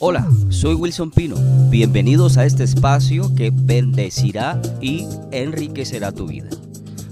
[0.00, 1.34] Hola, soy Wilson Pino.
[1.70, 6.48] Bienvenidos a este espacio que bendecirá y enriquecerá tu vida.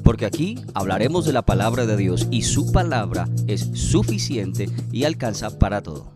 [0.04, 5.58] Porque aquí hablaremos de la palabra de Dios y su palabra es suficiente y alcanza
[5.58, 6.12] para todo.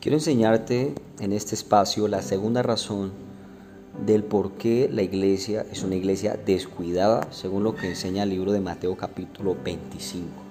[0.00, 3.12] Quiero enseñarte en este espacio la segunda razón
[4.06, 8.50] del por qué la iglesia es una iglesia descuidada, según lo que enseña el libro
[8.50, 10.45] de Mateo capítulo 25.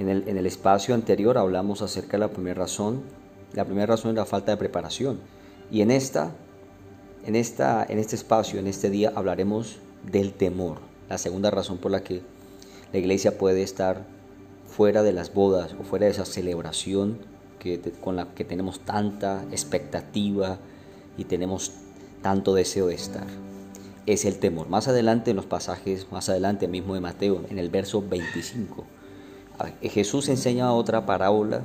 [0.00, 3.02] En el, espacio anterior hablamos acerca de la primera razón.
[3.52, 5.20] La primera razón es la falta de preparación.
[5.70, 6.32] Y en, esta,
[7.26, 9.76] en, esta, en este espacio, en este día, hablaremos
[10.10, 10.78] del temor.
[11.10, 12.22] La segunda razón por la que
[12.94, 14.06] la iglesia puede estar
[14.66, 17.18] fuera de las bodas o fuera de esa celebración
[17.58, 20.60] que, con la que tenemos tanta expectativa
[21.18, 21.72] y tenemos
[22.22, 23.26] tanto deseo de estar.
[24.06, 24.70] Es el temor.
[24.70, 28.86] Más adelante en los pasajes, más adelante mismo de Mateo, en el verso 25
[29.82, 31.62] Jesús enseña otra parábola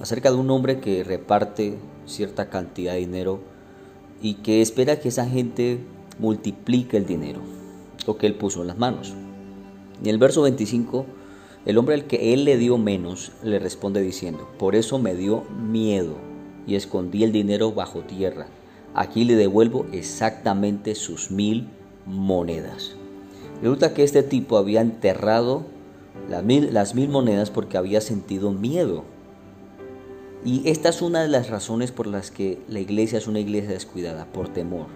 [0.00, 3.40] acerca de un hombre que reparte cierta cantidad de dinero
[4.22, 5.78] y que espera que esa gente
[6.18, 7.40] multiplique el dinero,
[8.06, 9.14] lo que él puso en las manos.
[10.00, 11.06] En el verso 25,
[11.66, 15.44] el hombre al que él le dio menos le responde diciendo, por eso me dio
[15.50, 16.16] miedo
[16.66, 18.46] y escondí el dinero bajo tierra.
[18.94, 21.68] Aquí le devuelvo exactamente sus mil
[22.06, 22.96] monedas.
[23.62, 25.64] Resulta que este tipo había enterrado
[26.28, 29.04] las mil, monedas porque había sentido miedo.
[30.44, 33.70] Y esta es una de las razones por las que la iglesia es una iglesia
[33.70, 34.86] descuidada, por temor,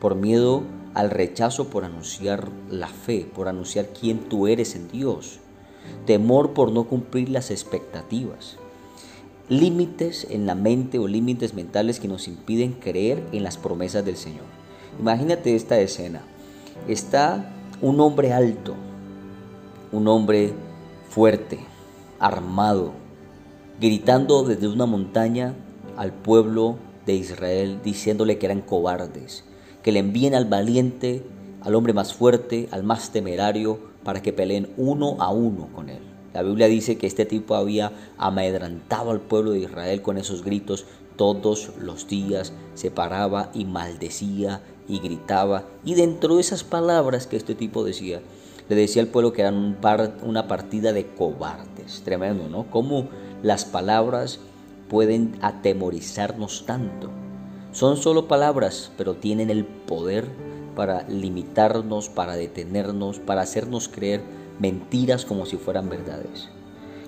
[0.00, 0.62] por miedo
[0.94, 5.40] al rechazo por anunciar la fe, por anunciar quién tú eres en Dios,
[6.06, 8.56] temor por no cumplir las expectativas,
[9.48, 14.16] límites en la mente o límites mentales que nos impiden creer en las promesas del
[14.16, 14.44] Señor.
[14.98, 16.22] Imagínate esta escena.
[16.88, 17.50] Está
[17.82, 18.74] un hombre alto,
[19.94, 20.52] un hombre
[21.08, 21.60] fuerte,
[22.18, 22.92] armado,
[23.80, 25.54] gritando desde una montaña
[25.96, 29.44] al pueblo de Israel, diciéndole que eran cobardes,
[29.84, 31.22] que le envíen al valiente,
[31.60, 36.02] al hombre más fuerte, al más temerario, para que peleen uno a uno con él.
[36.32, 40.86] La Biblia dice que este tipo había amedrantado al pueblo de Israel con esos gritos
[41.16, 45.66] todos los días, se paraba y maldecía y gritaba.
[45.84, 48.20] Y dentro de esas palabras que este tipo decía,
[48.68, 49.76] le decía al pueblo que eran un
[50.22, 52.02] una partida de cobardes.
[52.04, 52.70] Tremendo, ¿no?
[52.70, 53.08] Cómo
[53.42, 54.40] las palabras
[54.88, 57.10] pueden atemorizarnos tanto.
[57.72, 60.28] Son solo palabras, pero tienen el poder
[60.76, 64.22] para limitarnos, para detenernos, para hacernos creer
[64.58, 66.48] mentiras como si fueran verdades.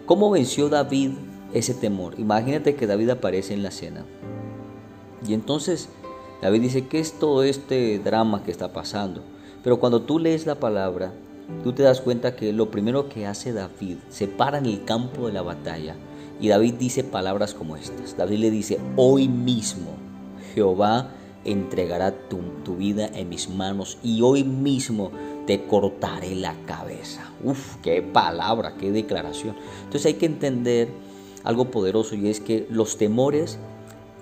[0.06, 1.12] ¿Cómo venció David
[1.52, 2.18] ese temor?
[2.18, 4.04] Imagínate que David aparece en la cena.
[5.26, 5.88] Y entonces
[6.42, 9.22] David dice, ¿qué es todo este drama que está pasando?
[9.62, 11.12] Pero cuando tú lees la palabra,
[11.62, 15.26] tú te das cuenta que lo primero que hace David, se para en el campo
[15.26, 15.96] de la batalla
[16.40, 18.16] y David dice palabras como estas.
[18.16, 19.92] David le dice, hoy mismo
[20.54, 21.10] Jehová
[21.44, 22.40] entregará tu,
[22.76, 25.12] vida en mis manos y hoy mismo
[25.46, 27.30] te cortaré la cabeza.
[27.42, 29.56] Uf, qué palabra, qué declaración.
[29.84, 30.88] Entonces hay que entender
[31.44, 33.58] algo poderoso y es que los temores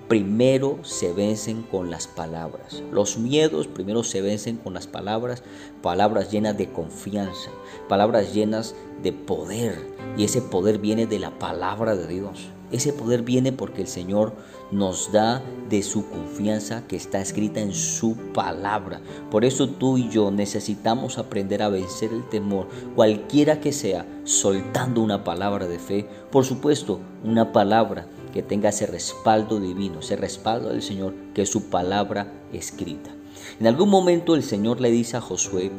[0.09, 2.83] primero se vencen con las palabras.
[2.93, 5.43] Los miedos primero se vencen con las palabras,
[5.83, 7.51] palabras llenas de confianza,
[7.89, 9.95] palabras llenas de poder.
[10.17, 12.49] Y ese poder viene de la palabra de Dios.
[12.71, 14.33] Ese poder viene porque el Señor
[14.73, 19.01] nos da de su confianza que está escrita en su palabra.
[19.31, 25.03] Por eso tú y yo necesitamos aprender a vencer el temor, cualquiera que sea, soltando
[25.03, 26.09] una palabra de fe.
[26.33, 31.49] Por supuesto, una palabra que tenga ese respaldo divino, ese respaldo del Señor, que es
[31.49, 33.11] su palabra escrita.
[33.61, 35.71] En algún momento el Señor le dice a Josué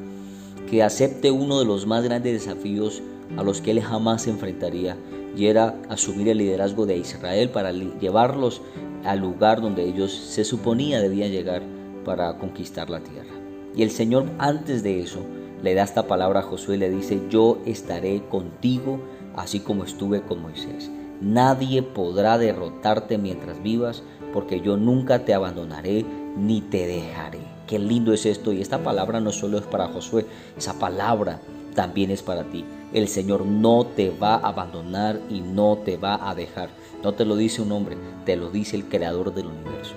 [0.69, 3.03] que acepte uno de los más grandes desafíos
[3.35, 4.95] a los que él jamás se enfrentaría,
[5.35, 8.61] y era asumir el liderazgo de Israel para llevarlos
[9.03, 11.61] al lugar donde ellos se suponía debían llegar
[12.05, 13.33] para conquistar la tierra.
[13.75, 15.19] Y el Señor antes de eso
[15.61, 19.01] le da esta palabra a Josué y le dice, yo estaré contigo
[19.35, 20.89] así como estuve con Moisés.
[21.21, 24.03] Nadie podrá derrotarte mientras vivas,
[24.33, 26.05] porque yo nunca te abandonaré
[26.37, 27.39] ni te dejaré.
[27.67, 28.51] Qué lindo es esto.
[28.51, 30.25] Y esta palabra no solo es para Josué,
[30.57, 31.39] esa palabra
[31.73, 32.65] también es para ti.
[32.93, 36.69] El Señor no te va a abandonar y no te va a dejar.
[37.03, 39.93] No te lo dice un hombre, te lo dice el creador del universo.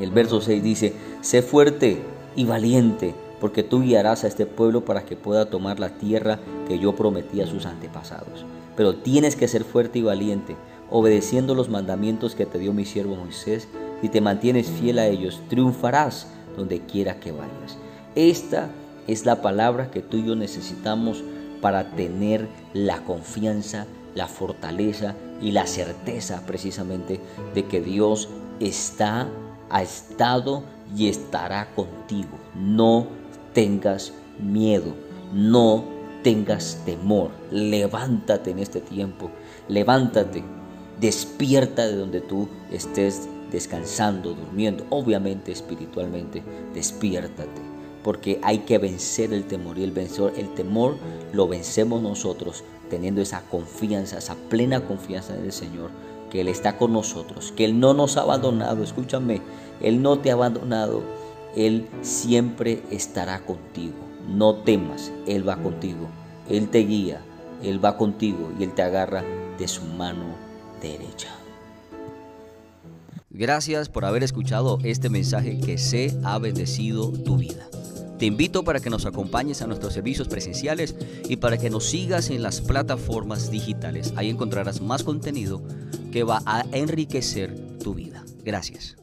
[0.00, 2.00] El verso 6 dice, sé fuerte
[2.36, 6.78] y valiente, porque tú guiarás a este pueblo para que pueda tomar la tierra que
[6.78, 8.44] yo prometí a sus antepasados
[8.78, 10.54] pero tienes que ser fuerte y valiente,
[10.88, 13.66] obedeciendo los mandamientos que te dio mi siervo Moisés,
[14.02, 17.76] y te mantienes fiel a ellos, triunfarás donde quiera que vayas.
[18.14, 18.70] Esta
[19.08, 21.24] es la palabra que tú y yo necesitamos
[21.60, 27.20] para tener la confianza, la fortaleza y la certeza precisamente
[27.56, 28.28] de que Dios
[28.60, 29.26] está,
[29.70, 30.62] ha estado
[30.96, 32.38] y estará contigo.
[32.54, 33.08] No
[33.58, 34.94] tengas miedo,
[35.34, 35.82] no
[36.22, 37.32] tengas temor.
[37.50, 39.32] Levántate en este tiempo,
[39.66, 40.44] levántate,
[41.00, 47.60] despierta de donde tú estés descansando, durmiendo, obviamente espiritualmente, despiértate,
[48.04, 50.94] porque hay que vencer el temor y el vencedor, el temor
[51.32, 55.90] lo vencemos nosotros teniendo esa confianza, esa plena confianza en el Señor,
[56.30, 59.42] que Él está con nosotros, que Él no nos ha abandonado, escúchame,
[59.80, 61.02] Él no te ha abandonado,
[61.58, 63.96] Él siempre estará contigo,
[64.28, 66.08] no temas, Él va contigo,
[66.48, 67.20] Él te guía,
[67.64, 69.24] Él va contigo y Él te agarra
[69.58, 70.36] de su mano
[70.80, 71.34] derecha.
[73.30, 77.68] Gracias por haber escuchado este mensaje que se ha bendecido tu vida.
[78.20, 80.94] Te invito para que nos acompañes a nuestros servicios presenciales
[81.28, 84.12] y para que nos sigas en las plataformas digitales.
[84.14, 85.60] Ahí encontrarás más contenido
[86.12, 88.24] que va a enriquecer tu vida.
[88.44, 88.97] Gracias.